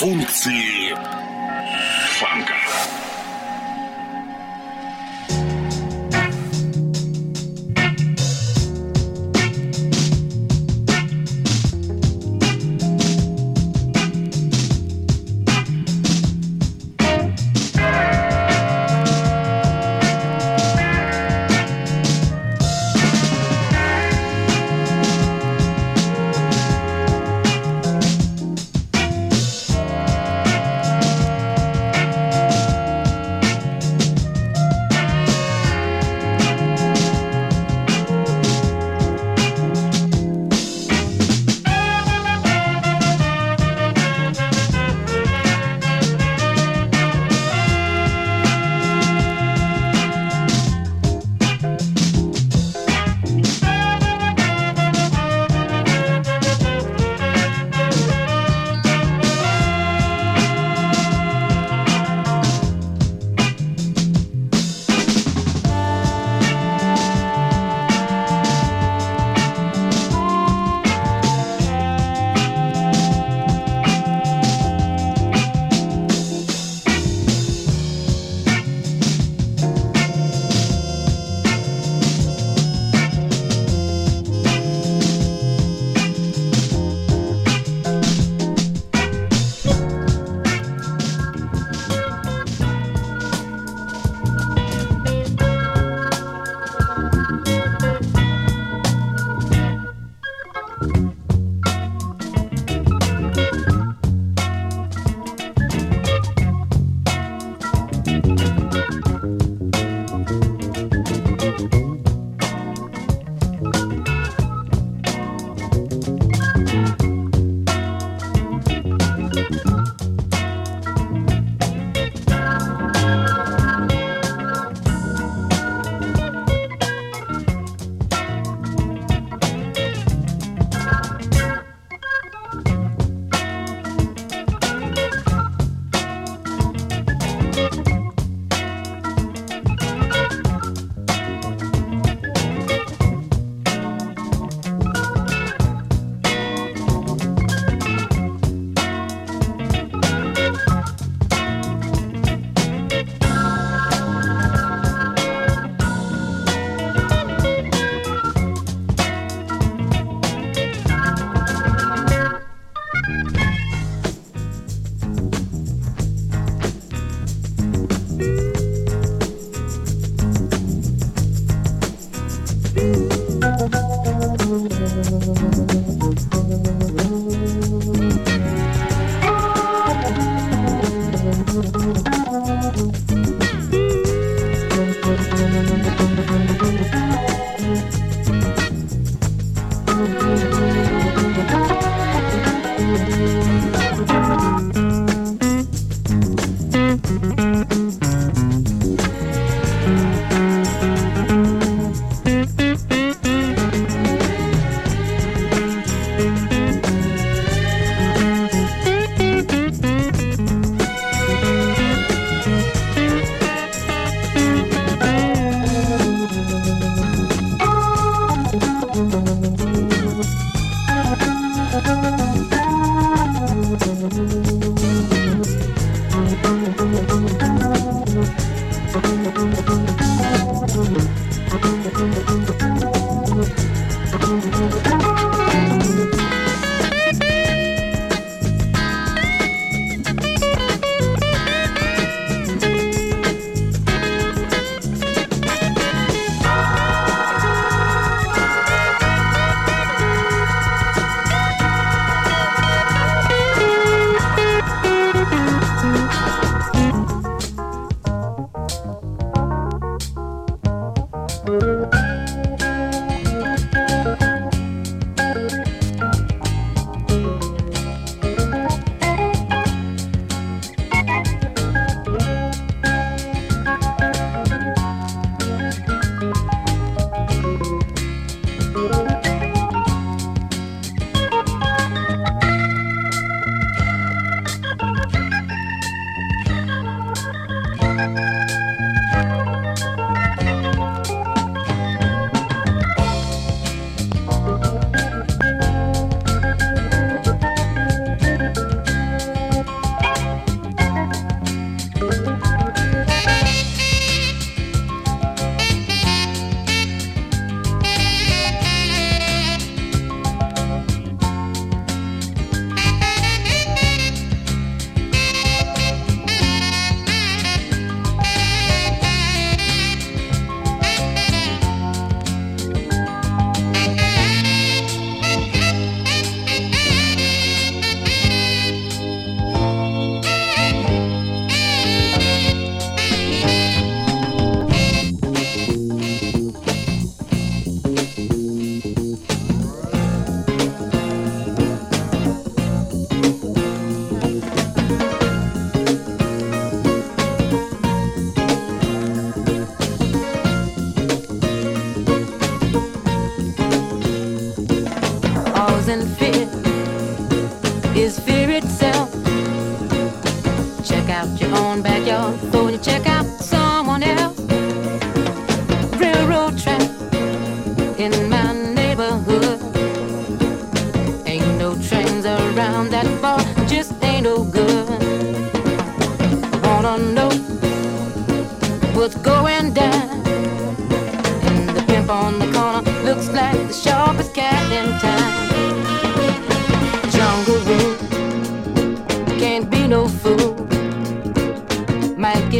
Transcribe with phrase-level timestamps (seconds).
[0.00, 0.96] функции
[2.18, 2.54] фанка.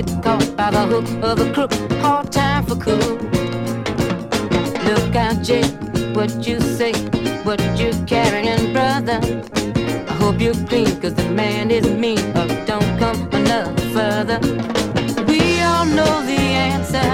[0.03, 1.73] Get caught by the hook of a crook.
[2.01, 3.19] Hard time for cool.
[4.89, 5.73] Look out, Jake,
[6.15, 6.93] what you say,
[7.45, 9.21] what you carrying, brother.
[10.09, 12.21] I hope you're clean, cause the man is mean.
[12.37, 14.39] Or don't come another further.
[15.27, 17.11] We all know the answer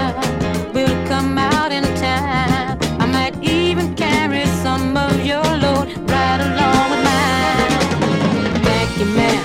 [0.73, 2.77] will come out in time.
[3.01, 8.63] I might even carry some of your load right along with mine.
[8.69, 9.43] Thank you, man,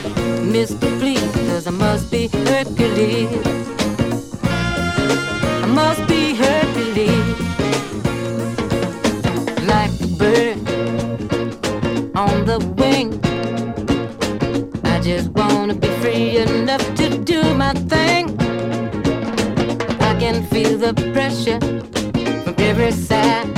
[0.52, 0.88] Mr.
[1.00, 1.11] Please,
[1.52, 3.28] cause I must be Hercules.
[5.62, 7.36] I must be Hercules.
[9.72, 10.58] Like a bird
[12.16, 13.08] on the wing.
[14.84, 18.24] I just wanna be free enough to do my thing.
[20.08, 21.60] I can feel the pressure
[22.44, 23.48] from every side.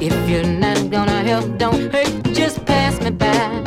[0.00, 3.65] If you're not gonna help, don't hurt, just pass me by.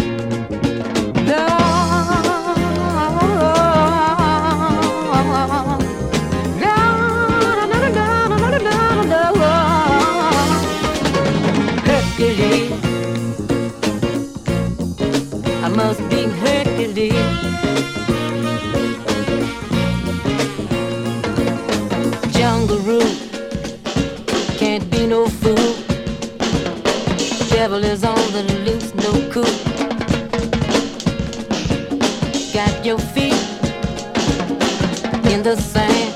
[35.56, 36.14] The sand.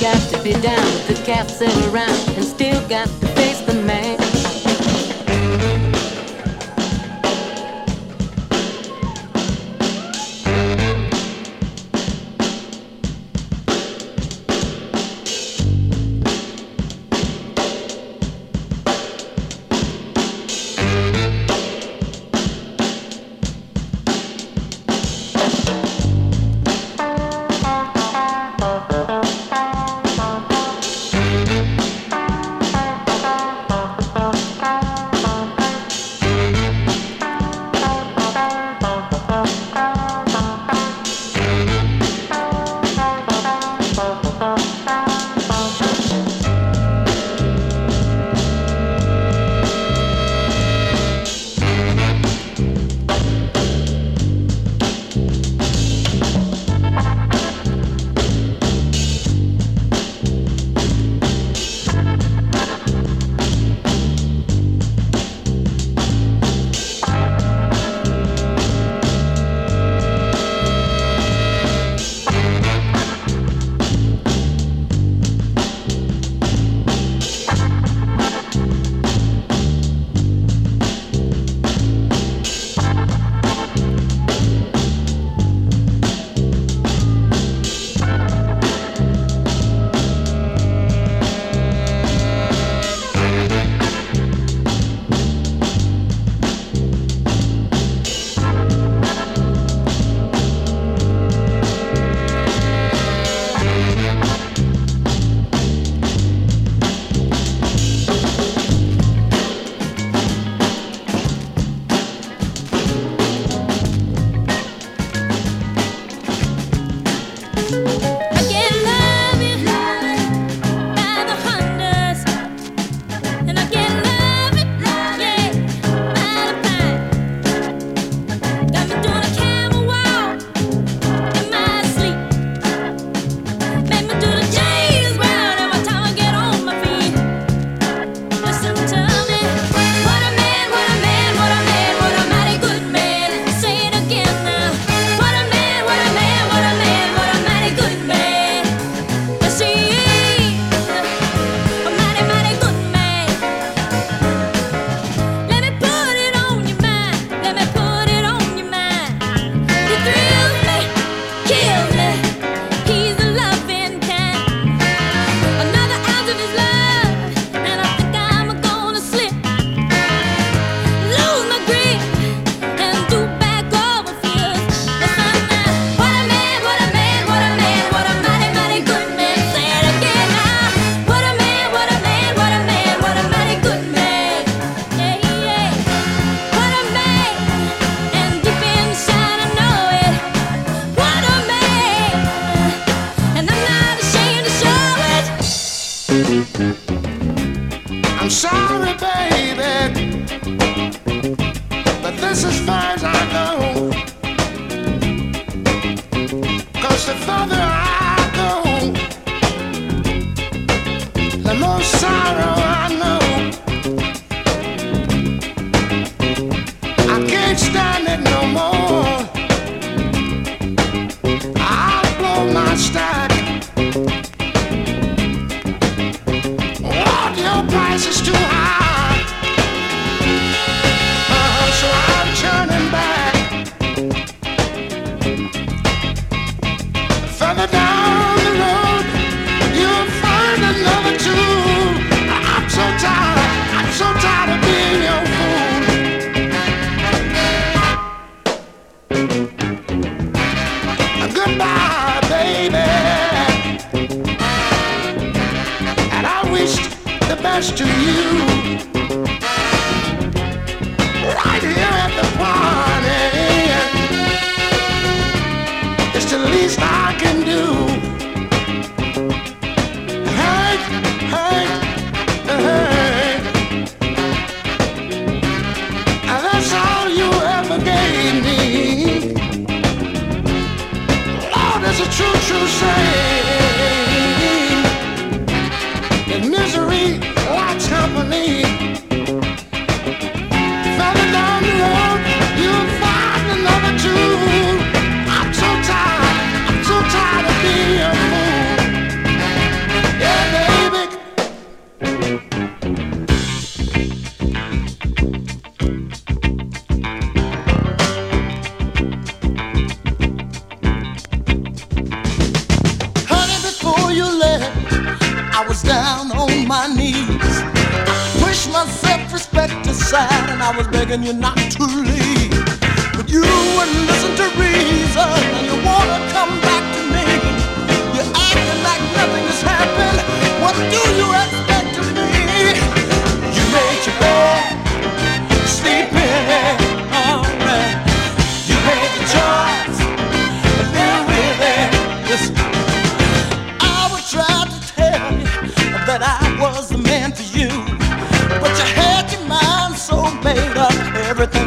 [0.00, 3.08] Got to be down with the cats around and still got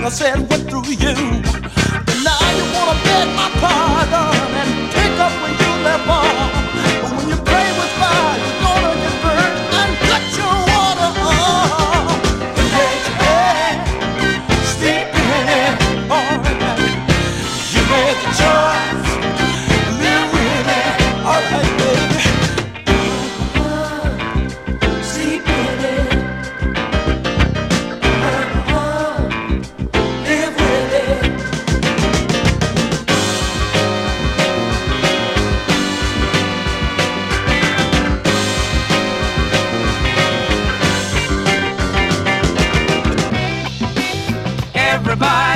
[0.05, 1.44] I said went through you.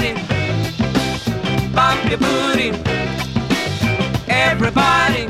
[0.01, 2.69] Everybody, bump your booty.
[4.29, 5.25] Everybody,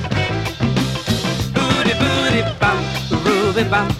[1.55, 2.85] booty booty bump,
[3.25, 3.91] ruby bump.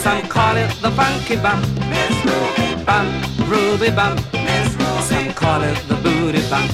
[0.00, 1.66] Some call it the funky bump.
[2.86, 3.10] Bump,
[3.48, 4.20] ruby bump.
[5.02, 6.70] Some call it the booty bump.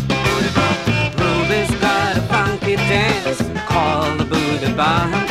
[1.18, 5.25] Ruby's got a funky dance called the booty bump.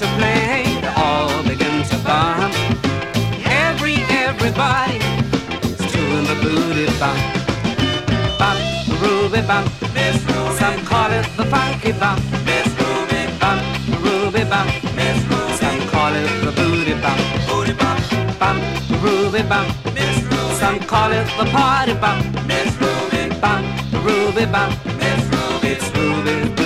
[0.00, 2.54] to play, they all begin to bump.
[3.44, 7.20] Every, everybody is doing the booty bump.
[8.38, 8.60] Bump,
[9.02, 9.68] ruby bump.
[9.92, 10.56] Miss Ruby.
[10.56, 12.18] Some call it the funky bump.
[12.48, 13.20] Miss Ruby.
[13.40, 13.60] Bump,
[14.00, 14.70] ruby bump.
[14.96, 15.52] Miss Ruby.
[15.60, 17.20] Some call it the booty bump.
[17.46, 18.00] Booty bump.
[18.40, 18.62] Bump,
[19.02, 19.68] ruby bump.
[19.92, 20.54] Miss Ruby.
[20.60, 22.24] Some call it the party bump.
[22.46, 23.38] Miss Ruby.
[23.38, 23.66] Bump,
[24.06, 24.72] ruby bump.
[24.96, 25.68] Miss Ruby.
[25.68, 26.59] It's ruby.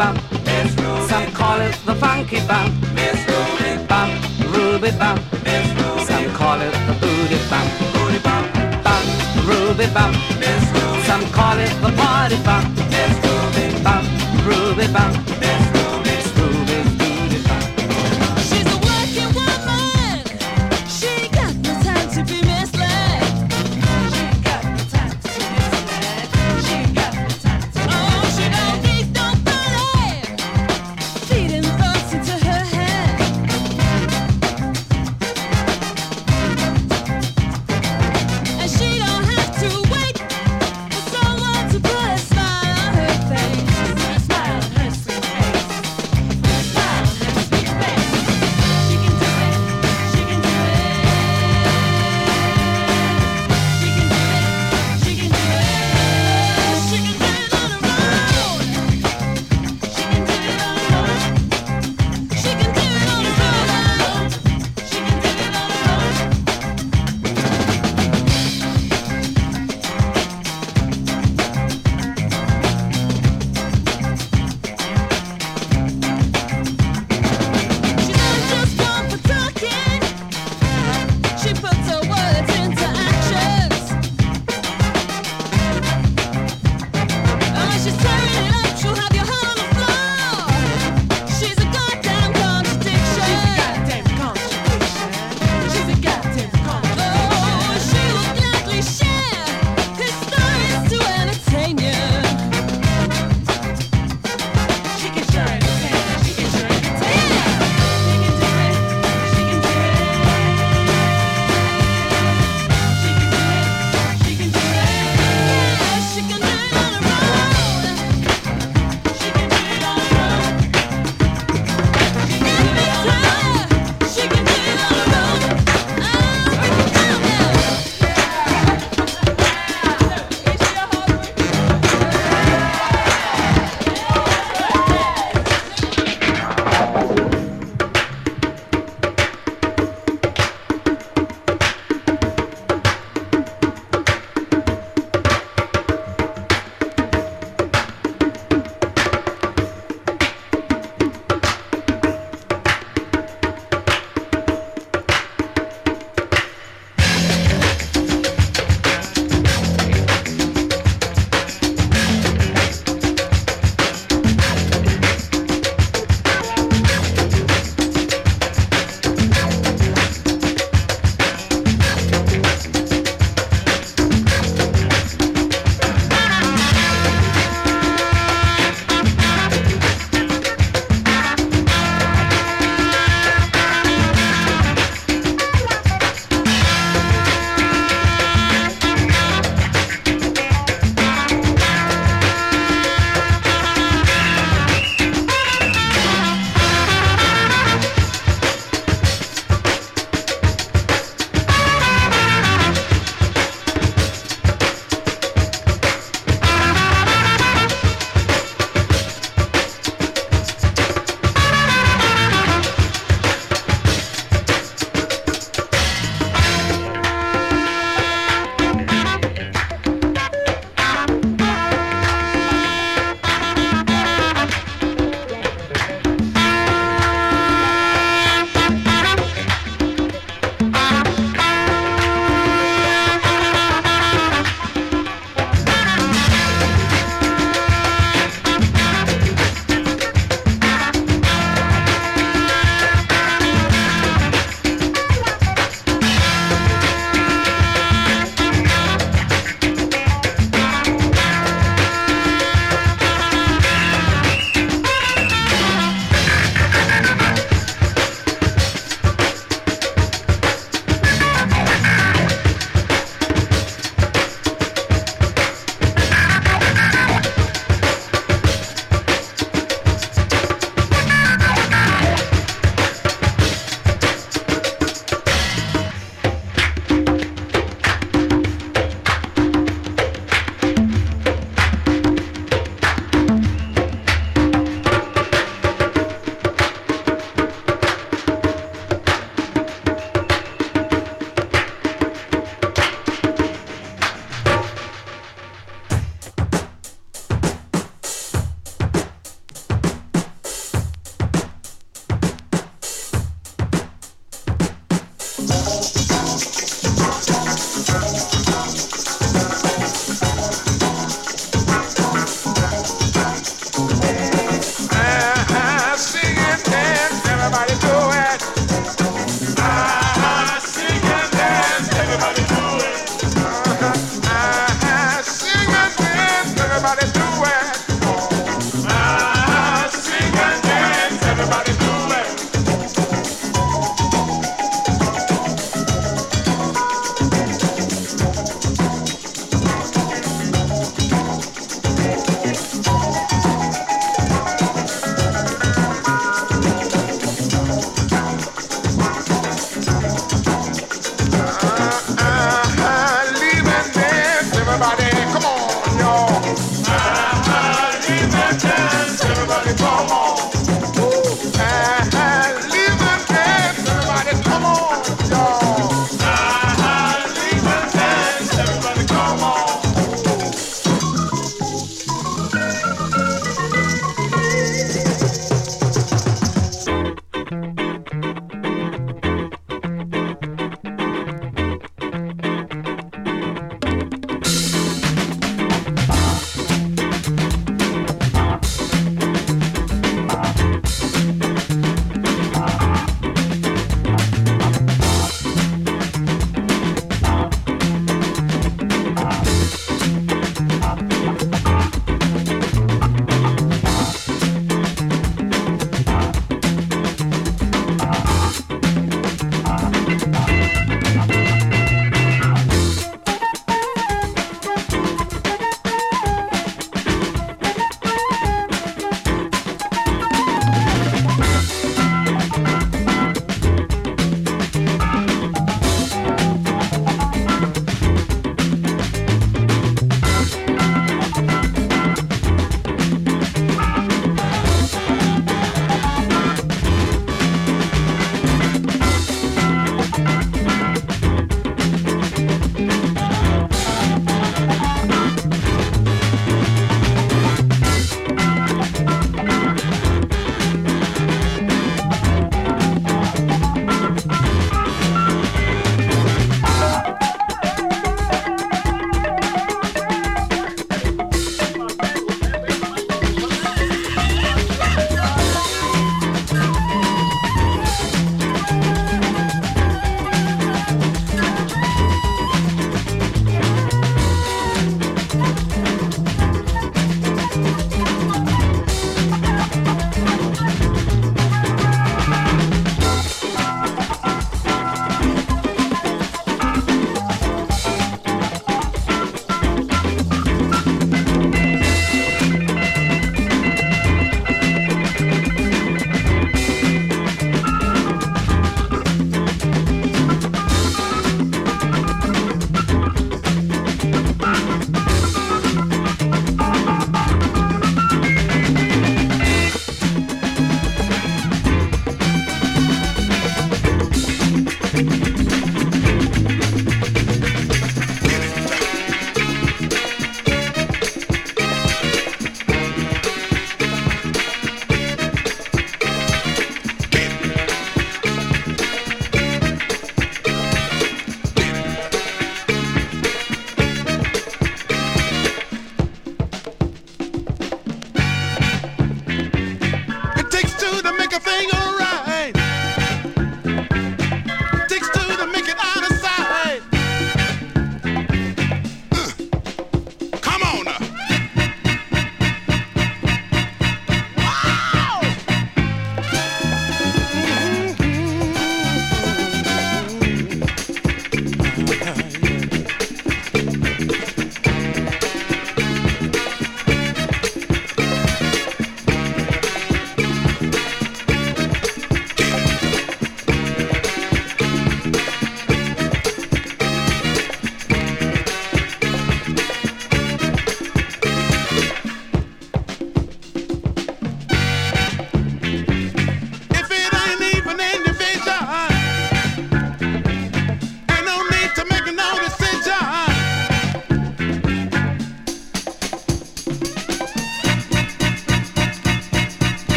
[0.00, 0.18] bump.
[1.10, 2.72] Some call it the funky bump.
[2.96, 4.12] Miss Ruby bump,
[4.54, 5.20] Ruby bump.
[5.44, 6.04] Miss Ruby.
[6.10, 7.70] Some call it the booty bump.
[7.92, 8.46] Booty bump.
[8.86, 9.06] Bump,
[9.48, 10.16] Ruby bump.
[10.42, 11.02] Miss Ruby.
[11.08, 12.66] Some call it the party bump.
[12.94, 14.06] Miss Ruby bump,
[14.48, 15.29] Ruby bump.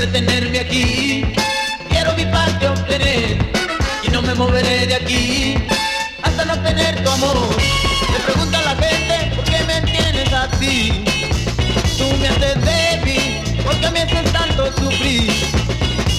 [0.00, 1.24] Voy a retenerme aquí.
[1.90, 3.36] Quiero mi parte obtener
[4.02, 5.56] y no me moveré de aquí
[6.22, 7.36] hasta no tener tu amor.
[8.10, 11.04] Le pregunta la gente por qué me tienes así.
[11.98, 15.30] Tú me haces débil, porque me haces tanto sufrir.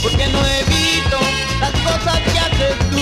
[0.03, 1.19] Porque no evito
[1.59, 3.01] las cosas que haces tú.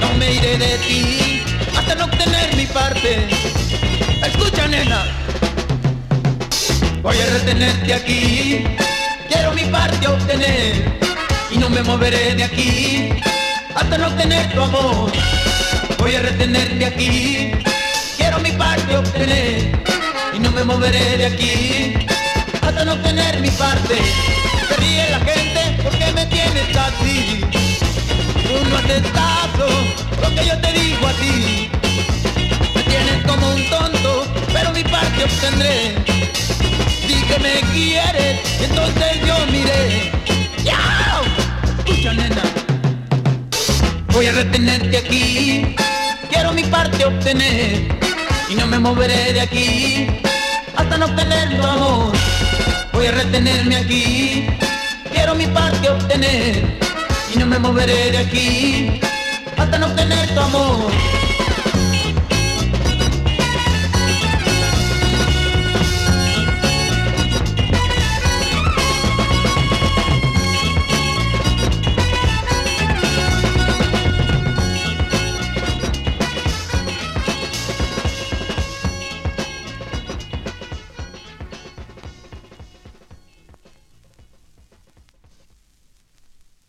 [0.00, 1.42] No me iré de ti
[1.76, 3.26] hasta no obtener mi parte.
[4.24, 5.04] Escucha, nena.
[7.02, 8.64] Voy a retenerte aquí.
[9.28, 10.98] Quiero mi parte obtener.
[11.50, 13.10] Y no me moveré de aquí
[13.74, 15.10] hasta no obtener tu amor.
[15.98, 17.52] Voy a retenerte aquí.
[18.16, 19.72] Quiero mi parte obtener.
[20.34, 22.08] Y no me moveré de aquí
[22.62, 23.96] hasta no obtener mi parte.
[24.68, 27.40] Se ríe la gente porque me tienes así.
[28.46, 29.68] Tú no haces caso
[30.22, 31.70] lo que yo te digo a ti.
[32.74, 36.07] Me tienes como un tonto, pero mi parte obtendré.
[37.28, 40.12] Que me quieres, y entonces yo miré.
[40.64, 41.22] ¡Yao!
[41.78, 42.42] Escucha, nena.
[44.12, 45.76] Voy a retenerte aquí.
[46.30, 47.88] Quiero mi parte obtener.
[48.48, 50.06] Y no me moveré de aquí
[50.74, 52.12] hasta no obtener tu amor.
[52.92, 54.46] Voy a retenerme aquí.
[55.12, 56.78] Quiero mi parte obtener.
[57.34, 59.00] Y no me moveré de aquí
[59.56, 60.90] hasta no obtener tu amor.